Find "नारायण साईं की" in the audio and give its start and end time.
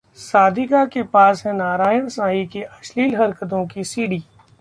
1.55-2.61